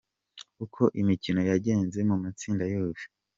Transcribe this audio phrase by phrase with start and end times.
[0.63, 3.03] Uko imikino yagenze mu matsinda yose:.